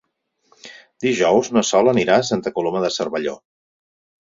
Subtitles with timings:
[1.05, 3.39] Dijous na Sol anirà a Santa Coloma de Cervelló.